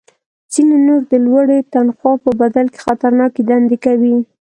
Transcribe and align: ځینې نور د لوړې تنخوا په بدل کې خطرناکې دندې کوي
ځینې 0.53 0.77
نور 0.85 1.01
د 1.11 1.13
لوړې 1.25 1.59
تنخوا 1.73 2.13
په 2.23 2.31
بدل 2.41 2.65
کې 2.73 2.79
خطرناکې 2.85 3.41
دندې 3.49 3.77
کوي 3.85 4.15